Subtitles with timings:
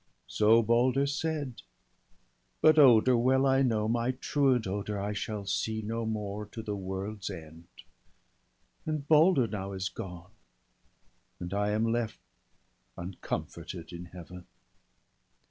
[0.25, 1.61] So Balder said;—
[2.63, 6.75] but Oder, well I know, My truant Oder I shall see no more To the
[6.75, 7.65] world's end;
[8.83, 10.31] and Balder now is gone,
[11.39, 12.17] And I am left
[12.97, 14.47] uncomforted in Heaven.'